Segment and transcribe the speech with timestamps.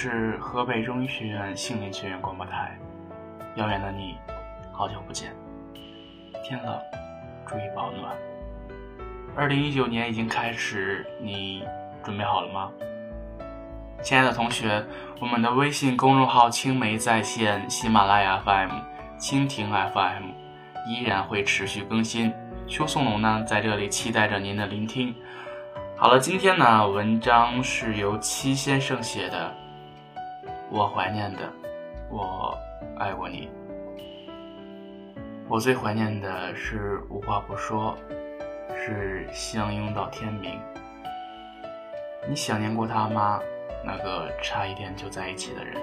[0.00, 2.78] 是河北中医学院杏林学院广播台。
[3.56, 4.16] 遥远的你，
[4.70, 5.34] 好久不见。
[6.44, 6.78] 天冷，
[7.44, 8.14] 注意保暖。
[9.34, 11.64] 二零一九年已经开始，你
[12.04, 12.70] 准备好了吗？
[14.00, 14.86] 亲爱的同学，
[15.20, 18.70] 我们的微信公众号“青梅在线”、喜马拉雅 FM、
[19.18, 20.28] 蜻蜓 FM
[20.86, 22.32] 依然会持续更新。
[22.68, 25.12] 邱颂龙呢，在这里期待着您的聆听。
[25.96, 29.52] 好了，今天呢，文章是由戚先生写的。
[30.70, 31.50] 我怀念的，
[32.10, 32.56] 我
[32.98, 33.48] 爱过你。
[35.48, 37.96] 我最怀念的是无话不说，
[38.76, 40.60] 是相拥到天明。
[42.28, 43.40] 你想念过他吗？
[43.84, 45.80] 那个差一点就在一起的人。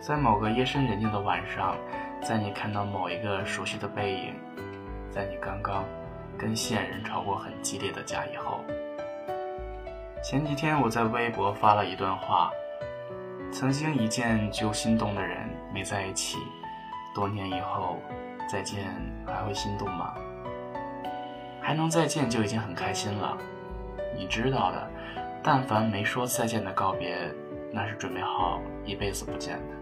[0.00, 1.76] 在某个夜深人静的晚上，
[2.22, 4.34] 在你看到某一个熟悉的背影，
[5.10, 5.84] 在你刚刚。
[6.36, 8.58] 跟现任吵过很激烈的架以后，
[10.24, 12.50] 前几天我在微博发了一段话：
[13.52, 16.38] 曾经一见就心动的人没在一起，
[17.14, 17.98] 多年以后
[18.50, 18.86] 再见
[19.26, 20.14] 还会心动吗？
[21.60, 23.36] 还能再见就已经很开心了。
[24.16, 24.90] 你知道的，
[25.42, 27.30] 但凡没说再见的告别，
[27.70, 29.74] 那是准备好一辈子不见的。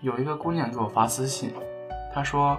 [0.00, 1.52] 有一个姑娘给我发私信，
[2.10, 2.58] 她说：“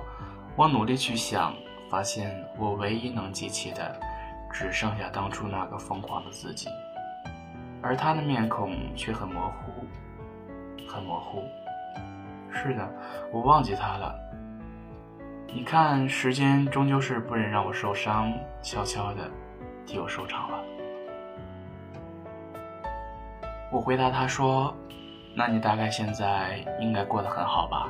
[0.56, 1.56] 我努力去想。”
[1.88, 4.00] 发现我唯一能记起的，
[4.58, 6.70] 只剩下当初那个疯狂的自己，
[7.82, 9.86] 而他的面孔却很模糊，
[10.88, 11.44] 很模糊。
[12.50, 12.90] 是的，
[13.34, 14.16] 我忘记他了。
[15.54, 18.32] 你看，时间终究是不忍让我受伤，
[18.62, 19.30] 悄悄的
[19.86, 20.64] 替我收场了。
[23.74, 24.74] 我回答他说
[25.36, 27.90] ：“那你大概现在应该过得很好吧？”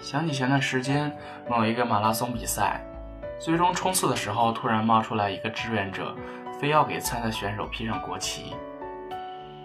[0.00, 1.14] 想起前段时间
[1.50, 2.80] 某一个马拉松比赛，
[3.38, 6.14] 最终冲刺的时候，突然冒出来一个志愿者，
[6.58, 8.54] 非要给参赛选手披上国旗，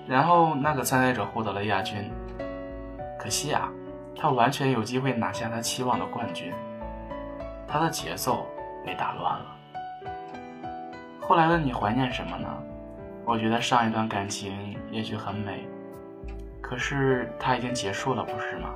[0.07, 2.11] 然后那个参赛者获得了亚军。
[3.17, 3.69] 可惜啊，
[4.15, 6.53] 他完全有机会拿下他期望的冠军，
[7.67, 8.47] 他的节奏
[8.85, 9.45] 被打乱了。
[11.21, 12.47] 后来的你怀念什么呢？
[13.25, 15.67] 我觉得上一段感情也许很美，
[16.59, 18.69] 可是它已经结束了，不是吗？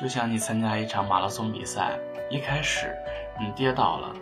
[0.00, 1.98] 就像你参加一场马拉松比赛，
[2.30, 2.96] 一开始
[3.36, 4.14] 你跌倒了，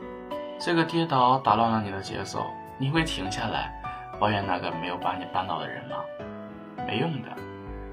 [0.59, 2.47] 这个跌倒打乱了你的节奏，
[2.79, 3.71] 你会停下来
[4.19, 5.97] 抱怨那个没有把你绊倒的人吗？
[6.87, 7.29] 没用的，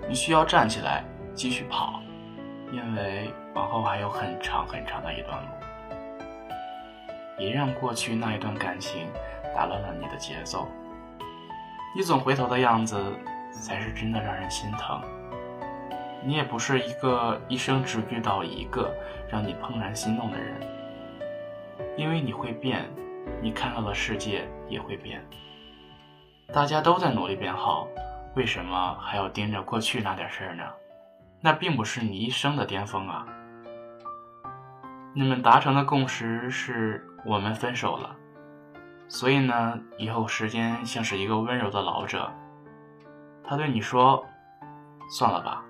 [0.07, 1.03] 你需要站起来
[1.35, 1.99] 继续跑，
[2.71, 5.49] 因为往后还有很长很长的一段路。
[7.37, 9.09] 别让过去那一段感情
[9.53, 10.69] 打乱了你的节奏，
[11.93, 12.97] 你总回头的样子
[13.51, 15.01] 才是真的让人心疼。
[16.25, 18.93] 你也不是一个一生只遇到一个
[19.29, 20.55] 让你怦然心动的人，
[21.97, 22.89] 因为你会变，
[23.41, 25.21] 你看到的世界也会变。
[26.53, 27.87] 大家都在努力变好，
[28.35, 30.63] 为什么还要盯着过去那点事儿呢？
[31.41, 33.25] 那并不是你一生的巅峰啊！
[35.13, 38.15] 你们达成的共识是我们分手了，
[39.09, 42.31] 所以呢，以后时间像是一个温柔的老者，
[43.43, 44.25] 他对你说
[45.11, 45.65] ：“算了吧。”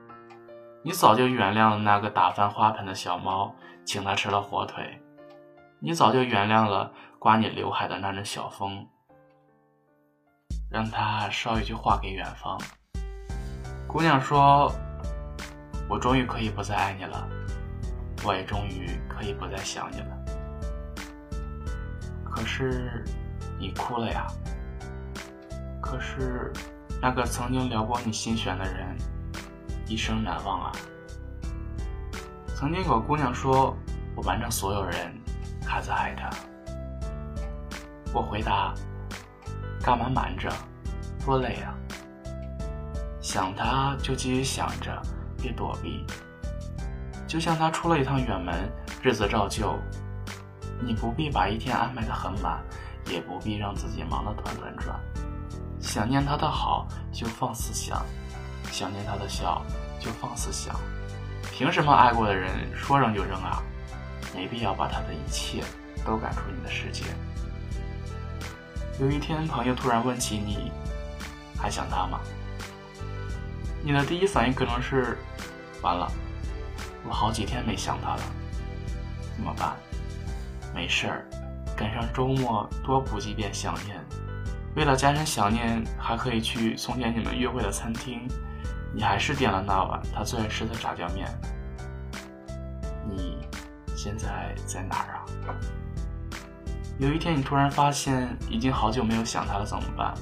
[0.85, 3.55] 你早就原谅了那个打翻花盆的小猫，
[3.85, 5.01] 请它吃了火腿。
[5.79, 8.85] 你早就原谅了刮你刘海的那阵小风，
[10.69, 12.59] 让它捎一句话给远方。
[13.87, 14.69] 姑娘说
[15.87, 17.29] ：“我终于可以不再爱你了，
[18.25, 20.17] 我也终于可以不再想你了。”
[22.29, 23.05] 可是，
[23.57, 24.27] 你哭了呀。
[25.81, 26.51] 可是，
[27.01, 28.92] 那个曾经撩拨你心弦的人。
[29.93, 30.71] 一生难忘啊！
[32.55, 33.77] 曾经有个姑娘说
[34.17, 35.13] ：“我瞒着所有人，
[35.63, 36.31] 还在爱他。”
[38.11, 38.73] 我回答
[39.85, 40.51] ：“干嘛瞒着？
[41.23, 41.75] 多累啊！
[43.21, 44.99] 想他就继续想着，
[45.37, 46.03] 别躲避。
[47.27, 48.67] 就像他出了一趟远门，
[49.03, 49.77] 日子照旧，
[50.81, 52.63] 你不必把一天安排的很满，
[53.11, 54.99] 也不必让自己忙得团团转。
[55.79, 58.03] 想念他的好，就放肆想。”
[58.71, 59.61] 想念他的笑，
[60.03, 60.75] 就放肆想。
[61.51, 63.63] 凭什么爱过的人说扔就扔啊？
[64.35, 65.63] 没必要把他的一切
[66.03, 67.03] 都赶出你的世界。
[68.99, 70.71] 有一天，朋友突然问起你，
[71.57, 72.19] 还想他吗？
[73.83, 75.17] 你的第一反应可能是，
[75.81, 76.11] 完了，
[77.07, 78.21] 我好几天没想他了，
[79.35, 79.75] 怎么办？
[80.73, 81.25] 没事儿，
[81.75, 84.03] 赶上周末多补几遍想念。
[84.75, 88.27] 为了加深想念，还可以去从前你们约会的餐厅。
[88.93, 91.27] 你还是点了那碗他最爱吃的炸酱面。
[93.09, 93.39] 你
[93.95, 95.25] 现在在哪儿啊？
[96.99, 100.13] 有一天你突然发现已经好久没有想他了，怎么办？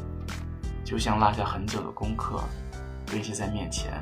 [0.85, 2.41] 就像落下很久的功课
[3.05, 3.93] 堆积在面前，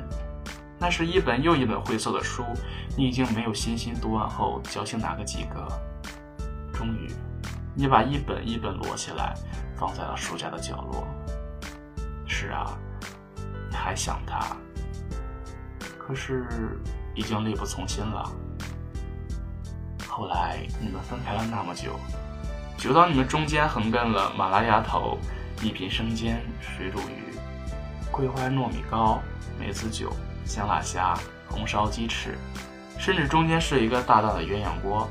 [0.78, 2.44] 那是一本又一本晦涩的书，
[2.96, 5.66] 你已经没有信心读完后侥幸拿个及格。
[6.72, 7.12] 终于，
[7.74, 9.34] 你把一本一本摞起来，
[9.76, 11.06] 放在了书架的角落。
[12.26, 12.76] 是啊，
[13.80, 14.54] 还想他，
[15.98, 16.78] 可是
[17.14, 18.30] 已经力不从心了。
[20.06, 21.98] 后来你们分开了那么久。
[22.76, 25.18] 久到你们中间横亘了马拉牙头、
[25.62, 27.34] 一品生煎、水煮鱼、
[28.10, 29.20] 桂花糯米糕、
[29.58, 30.12] 梅子酒、
[30.46, 31.14] 香辣虾、
[31.48, 32.38] 红烧鸡翅，
[32.98, 35.08] 甚至中间是一个大大的鸳鸯锅，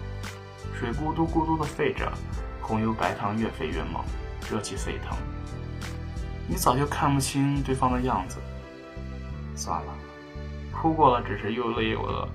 [0.80, 2.12] 水咕嘟咕嘟的沸着，
[2.60, 4.04] 红油白汤越沸越猛，
[4.50, 5.16] 热气沸腾。
[6.48, 8.38] 你早就看不清对方的样子，
[9.59, 9.94] 算了，
[10.71, 12.25] 哭过了只是又累又饿。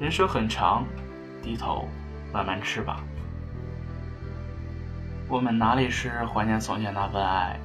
[0.00, 0.86] 人生很长，
[1.42, 1.86] 低头
[2.32, 3.04] 慢慢吃吧。
[5.28, 7.60] 我们哪里是怀念从前那份爱？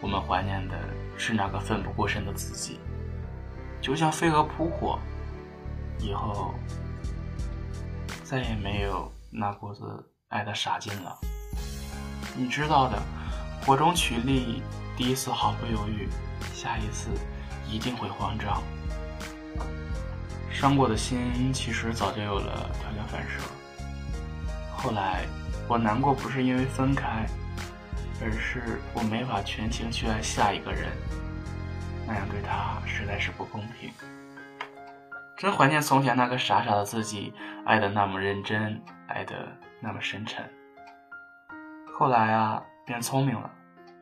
[0.00, 0.78] 我们怀念的
[1.16, 2.78] 是那个奋不顾身的自己，
[3.80, 4.96] 就像飞蛾扑火，
[5.98, 6.54] 以后
[8.22, 9.82] 再也没有那股子
[10.28, 11.18] 爱的傻劲了。
[12.36, 13.02] 你知道的，
[13.66, 14.62] 火中取栗，
[14.96, 16.08] 第一次毫不犹豫，
[16.52, 17.10] 下一次
[17.74, 18.62] 一定会慌张。
[20.50, 23.40] 伤过的心其实早就有了条件反射，
[24.76, 25.24] 后来。
[25.66, 27.24] 我难过不是因为分开，
[28.20, 30.90] 而是我没法全情去爱下一个人，
[32.06, 33.90] 那样对他实在是不公平。
[35.38, 37.32] 真怀念从前那个傻傻的自己，
[37.64, 38.78] 爱的那么认真，
[39.08, 39.48] 爱的
[39.80, 40.44] 那么深沉。
[41.98, 43.50] 后来啊，变聪明了，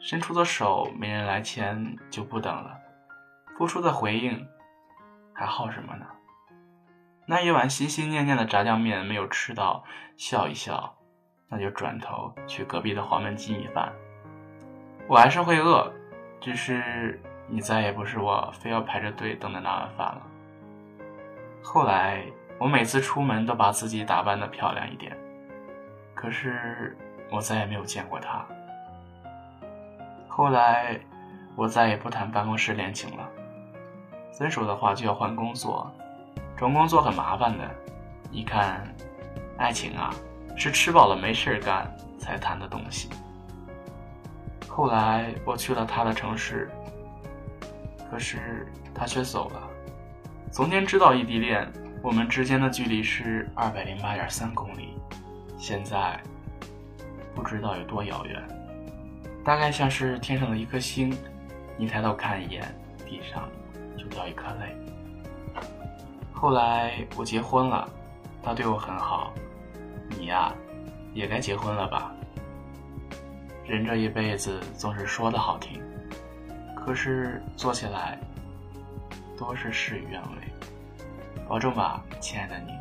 [0.00, 2.76] 伸出的手没人来牵就不等了，
[3.62, 4.44] 付出的回应
[5.32, 6.04] 还耗什么呢？
[7.26, 9.84] 那一碗心心念念的炸酱面没有吃到，
[10.16, 10.92] 笑一笑。
[11.48, 13.92] 那就转头去隔壁的黄焖鸡米饭，
[15.06, 15.92] 我还是会饿，
[16.40, 20.22] 只是你再也不是我非要排着队等的那碗饭了。
[21.62, 22.24] 后来
[22.58, 25.16] 我每次出门都把自己打扮的漂亮一点，
[26.16, 26.98] 可是
[27.30, 28.44] 我再也没有见过他。
[30.26, 30.98] 后来
[31.54, 33.30] 我再也不谈办公室恋情了，
[34.32, 35.90] 分手的话就要换工作，
[36.56, 37.64] 找工作很麻烦的，
[38.31, 38.82] 你看，
[39.56, 40.12] 爱情啊。
[40.55, 43.08] 是吃饱了没事干才谈的东西。
[44.69, 46.70] 后来我去了他的城市，
[48.11, 49.69] 可是他却走了。
[50.52, 51.67] 从前知道异地恋，
[52.02, 54.90] 我们之间的距离是二百零八点三公里，
[55.56, 56.20] 现在
[57.34, 58.40] 不知道有多遥远，
[59.43, 61.17] 大概像是天上的一颗星，
[61.79, 62.62] 你抬头看一眼，
[63.06, 63.49] 地上
[63.96, 64.76] 就掉一颗泪。
[66.32, 67.88] 后来我结婚了，
[68.42, 69.32] 他对我很好。
[70.10, 70.52] 你呀，
[71.14, 72.12] 也该结婚了吧？
[73.64, 75.80] 人这一辈子总是说的好听，
[76.74, 78.18] 可是做起来
[79.38, 80.28] 多是事与愿违。
[81.48, 82.72] 保重吧，亲爱的你，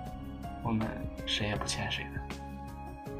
[0.63, 0.87] 我们
[1.25, 3.11] 谁也不欠谁的。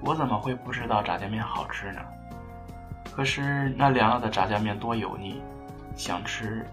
[0.00, 2.00] 我怎么会不知道炸酱面好吃呢？
[3.14, 5.40] 可是那凉了的炸酱面多油腻，
[5.96, 6.66] 想吃，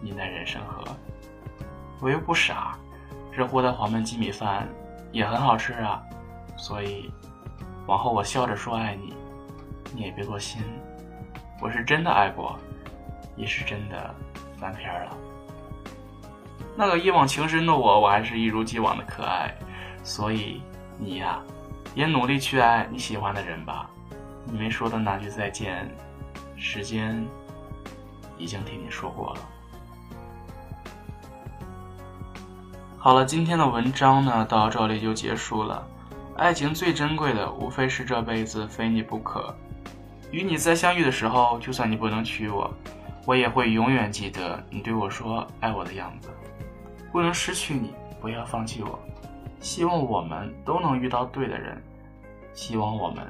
[0.00, 0.84] 你奈人生何？
[2.00, 2.76] 我又不傻，
[3.32, 4.66] 热乎的黄焖鸡米饭。
[5.12, 6.02] 也很好吃啊，
[6.58, 7.10] 所以
[7.86, 9.14] 往后我笑着说爱你，
[9.94, 10.60] 你也别多心。
[11.58, 12.58] 我是真的爱过，
[13.34, 14.14] 也是真的
[14.58, 15.16] 翻篇了。
[16.76, 19.54] 那个一往情深的我，我还是一如既往的可爱。
[20.02, 20.60] 所以
[20.98, 21.40] 你呀，
[21.94, 23.88] 也努力去爱你喜欢的人吧。
[24.44, 25.88] 你没说的那句再见，
[26.56, 27.26] 时间
[28.36, 29.40] 已经替你说过了。
[33.06, 35.86] 好了，今天的文章呢，到这里就结束了。
[36.36, 39.54] 爱情最珍贵的，无非是这辈子非你不可。
[40.32, 42.68] 与你再相遇的时候，就算你不能娶我，
[43.24, 46.30] 我也会永远记得你对我说爱我的样子。
[47.12, 48.98] 不能失去你，不要放弃我。
[49.60, 51.80] 希望我们都能遇到对的人，
[52.54, 53.24] 希望我们，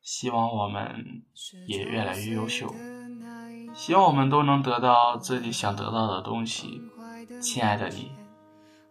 [0.00, 1.04] 希望我们
[1.66, 2.74] 也越来越优秀，
[3.74, 6.80] 希望我们都能得到自己想得到的东西。
[7.42, 8.10] 亲爱的你。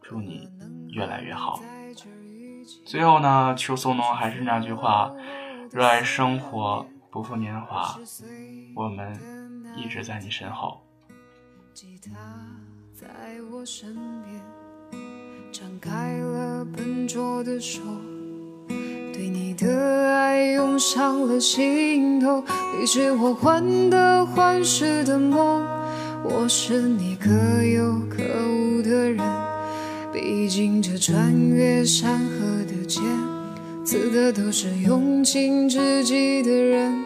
[0.10, 0.50] 祝你
[0.89, 1.62] 越来越好。
[2.84, 5.13] 最后呢，邱松农还是那句话：
[5.70, 7.96] 热爱生活，不负年华。
[8.75, 9.16] 我们
[9.78, 10.82] 一直在你身后。
[11.75, 12.10] 吉他
[12.92, 13.08] 在
[13.51, 14.42] 我身边，
[15.51, 17.80] 张开了笨拙的手，
[19.13, 22.44] 对你的爱涌上了心头，
[22.80, 25.63] 你是我患得患失的梦，
[26.24, 27.30] 我是你可
[27.63, 29.38] 有可无的人。
[30.12, 33.04] 毕竟这穿越山河的剑，
[33.86, 37.06] 刺的都是用情至极的人。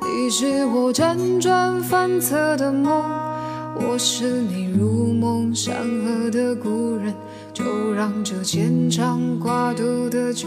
[0.00, 3.04] 你是我辗转反侧的梦，
[3.74, 5.74] 我是你如梦山
[6.04, 7.14] 河的故人。
[7.52, 10.46] 就让这牵肠挂肚的酒，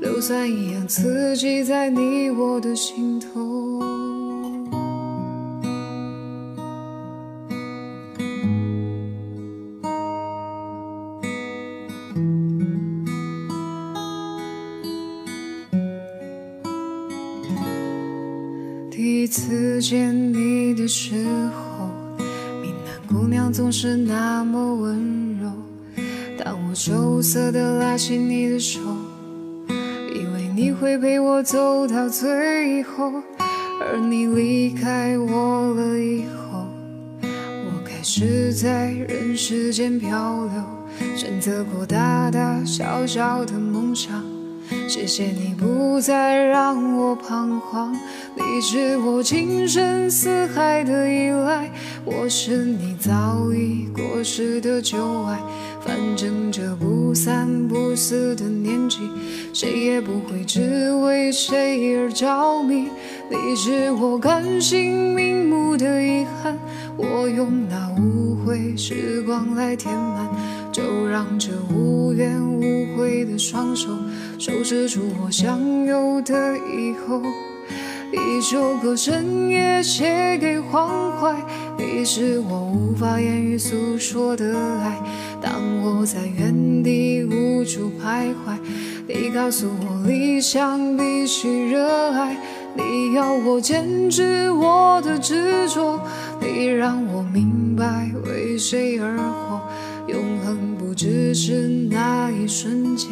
[0.00, 3.95] 硫酸一样刺激在你我的心头。
[19.36, 21.14] 次见你的时
[21.50, 21.90] 候，
[22.62, 25.52] 闽南姑娘总是那么温柔。
[26.42, 28.80] 当我羞涩地拉起你的手，
[29.68, 33.12] 以为你会陪我走到最后，
[33.82, 36.66] 而你离开我了以后，
[37.20, 44.35] 我开始在人世间漂流，选择过大大小小的梦想。
[44.88, 47.92] 谢谢你不再让我彷徨，
[48.34, 51.68] 你是我情深似海的依赖，
[52.04, 55.38] 我是你早已过时的旧爱。
[55.80, 58.98] 反正这不三不四的年纪，
[59.52, 62.88] 谁也不会只为谁而着迷。
[63.28, 66.56] 你是我甘心瞑目的遗憾，
[66.96, 70.28] 我用那无悔时光来填满，
[70.76, 73.88] 就让这无怨无悔的双手。
[74.38, 77.22] 收拾出我想有的以后，
[78.12, 81.34] 一首歌深夜写给黄淮，
[81.78, 85.00] 你是我无法言语诉说的爱。
[85.40, 88.58] 当我在原地无处徘徊，
[89.08, 92.36] 你告诉我理想必须热爱，
[92.74, 95.98] 你要我坚持我的执着，
[96.38, 99.62] 你让我明白为谁而活，
[100.08, 103.10] 永恒不只是那一瞬间。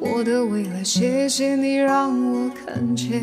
[0.00, 3.20] 我的未来，谢谢你让我看见。